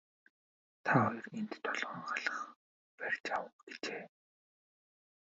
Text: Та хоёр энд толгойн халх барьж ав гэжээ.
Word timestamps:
Та 0.85 0.95
хоёр 1.05 1.25
энд 1.39 1.51
толгойн 1.63 2.03
халх 2.23 2.39
барьж 2.97 3.25
ав 3.37 3.45
гэжээ. 3.63 4.03